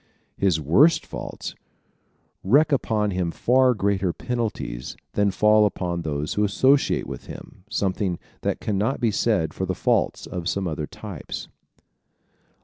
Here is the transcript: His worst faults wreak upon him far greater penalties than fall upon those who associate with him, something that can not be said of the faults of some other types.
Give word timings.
His 0.35 0.59
worst 0.59 1.05
faults 1.05 1.53
wreak 2.43 2.71
upon 2.71 3.11
him 3.11 3.29
far 3.29 3.75
greater 3.75 4.11
penalties 4.11 4.97
than 5.13 5.29
fall 5.29 5.63
upon 5.67 6.01
those 6.01 6.33
who 6.33 6.43
associate 6.43 7.05
with 7.05 7.27
him, 7.27 7.65
something 7.69 8.17
that 8.41 8.59
can 8.59 8.79
not 8.79 8.99
be 8.99 9.11
said 9.11 9.51
of 9.59 9.67
the 9.67 9.75
faults 9.75 10.25
of 10.25 10.49
some 10.49 10.67
other 10.67 10.87
types. 10.87 11.49